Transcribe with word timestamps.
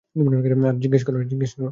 আরে, 0.01 0.79
জিজ্ঞেস 0.79 1.51
করো। 1.53 1.69